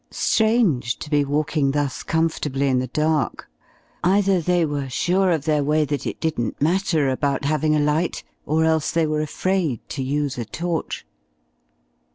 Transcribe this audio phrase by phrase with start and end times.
[0.09, 3.47] Strange to be walking thus comfortably in the dark!
[4.03, 8.23] Either they were sure of their way that it didn't matter about having a light,
[8.43, 11.05] or else they were afraid to use a torch.